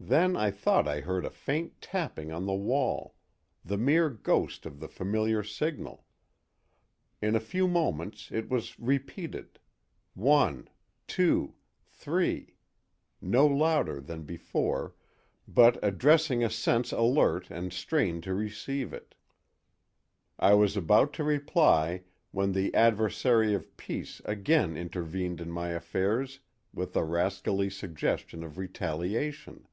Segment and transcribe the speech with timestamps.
[0.00, 4.86] Then I thought I heard a faint tapping on the wall—the mere ghost of the
[4.86, 6.06] familiar signal.
[7.20, 9.58] In a few moments it was repeated:
[10.14, 10.68] one,
[11.08, 11.54] two,
[11.88, 14.94] three—no louder than before,
[15.48, 19.16] but addressing a sense alert and strained to receive it.
[20.38, 26.38] I was about to reply when the Adversary of Peace again intervened in my affairs
[26.72, 29.66] with a rascally suggestion of retaliation.